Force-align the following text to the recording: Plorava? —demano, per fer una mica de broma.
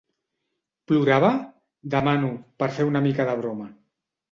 Plorava? 0.91 1.29
—demano, 1.95 2.33
per 2.65 2.73
fer 2.81 2.91
una 2.91 3.05
mica 3.09 3.31
de 3.31 3.39
broma. 3.45 3.71